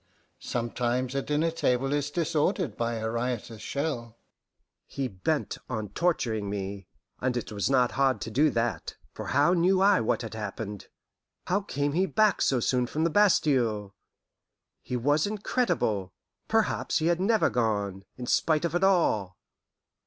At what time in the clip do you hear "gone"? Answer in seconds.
17.51-18.03